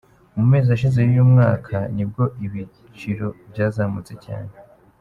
Mu 0.37 0.43
mezi 0.51 0.67
ashize 0.75 0.97
y’uyu 1.01 1.25
mwaka, 1.31 1.75
nibwo 1.95 2.23
ibiciro 2.45 3.27
byazamutse 3.51 4.13
cyane. 4.25 4.53